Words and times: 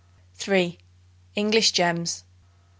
English 1.35 1.73
Gems. 1.73 2.23